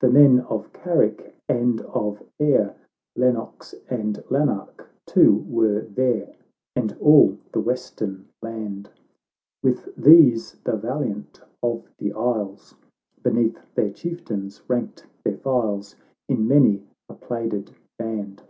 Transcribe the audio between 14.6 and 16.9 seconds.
ranked their files, In many